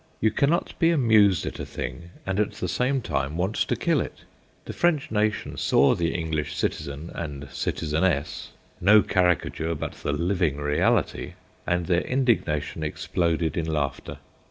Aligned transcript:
You 0.19 0.31
cannot 0.31 0.73
be 0.79 0.89
amused 0.89 1.45
at 1.45 1.59
a 1.59 1.63
thing, 1.67 2.09
and 2.25 2.39
at 2.39 2.53
the 2.53 2.67
same 2.67 3.01
time 3.03 3.37
want 3.37 3.55
to 3.57 3.75
kill 3.75 4.01
it. 4.01 4.21
The 4.65 4.73
French 4.73 5.11
nation 5.11 5.57
saw 5.57 5.93
the 5.93 6.15
English 6.15 6.55
citizen 6.55 7.11
and 7.13 7.47
citizeness 7.51 8.49
no 8.81 9.03
caricature, 9.03 9.75
but 9.75 9.91
the 9.91 10.11
living 10.11 10.57
reality 10.57 11.33
and 11.67 11.85
their 11.85 12.01
indignation 12.01 12.81
exploded 12.81 13.55
in 13.55 13.67
laughter. 13.71 14.17